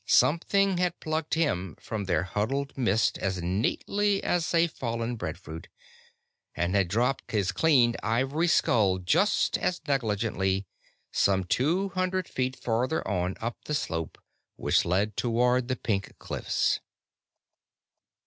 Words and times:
Something 0.07 0.79
had 0.79 0.99
plucked 0.99 1.35
him 1.35 1.77
from 1.79 2.05
their 2.05 2.23
huddled 2.23 2.75
midst 2.75 3.19
as 3.19 3.39
neatly 3.39 4.23
as 4.23 4.51
a 4.51 4.65
fallen 4.65 5.15
breadfruit 5.15 5.67
and 6.55 6.73
had 6.73 6.87
dropped 6.87 7.29
his 7.29 7.51
cleaned 7.51 7.95
ivory 8.01 8.47
skull 8.47 8.97
just 8.97 9.59
as 9.59 9.79
negligently, 9.87 10.65
some 11.11 11.43
two 11.43 11.89
hundred 11.89 12.27
feet 12.27 12.55
farther 12.55 13.07
on 13.07 13.35
up 13.41 13.57
the 13.65 13.75
slope 13.75 14.17
which 14.55 14.85
led 14.85 15.15
toward 15.15 15.67
the 15.67 15.75
pink 15.75 16.17
cliffs. 16.17 16.79